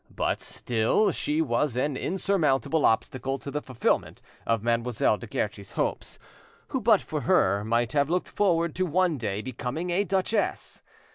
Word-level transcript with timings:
But 0.09 0.41
still 0.41 1.11
she 1.11 1.43
was 1.43 1.75
an 1.75 1.95
insurmountable 1.95 2.85
obstacle 2.87 3.37
to 3.37 3.51
the 3.51 3.61
fulfilment 3.61 4.19
of 4.47 4.63
Mademoiselle 4.63 5.19
de 5.19 5.27
Guerchi's 5.27 5.73
hopes, 5.73 6.17
who 6.69 6.81
but 6.81 7.01
for 7.01 7.21
her 7.21 7.63
might 7.63 7.91
have 7.93 8.09
looked 8.09 8.27
forward 8.29 8.73
to 8.77 8.85
one 8.87 9.19
day 9.19 9.43
becoming 9.43 9.91
a 9.91 10.03
duchess. 10.03 10.81